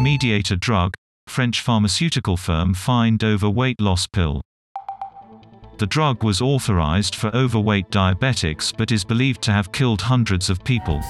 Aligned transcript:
Mediator 0.00 0.54
drug, 0.54 0.94
French 1.26 1.60
pharmaceutical 1.60 2.36
firm 2.36 2.72
fined 2.72 3.24
over 3.24 3.50
weight 3.50 3.80
loss 3.80 4.06
pill. 4.06 4.40
The 5.78 5.86
drug 5.86 6.22
was 6.22 6.40
authorized 6.40 7.16
for 7.16 7.34
overweight 7.34 7.90
diabetics 7.90 8.72
but 8.76 8.92
is 8.92 9.04
believed 9.04 9.42
to 9.42 9.52
have 9.52 9.72
killed 9.72 10.02
hundreds 10.02 10.50
of 10.50 10.62
people. 10.62 11.00